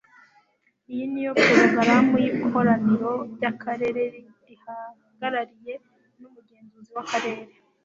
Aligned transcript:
Iyi 0.91 1.05
ni 1.11 1.23
porogaramu 1.41 2.15
y'ikoraniro 2.23 3.11
ry'akarere 3.33 4.03
rihagarariwe 4.47 5.73
n'umugenzuzi 6.19 6.91
w'akarere. 6.95 7.43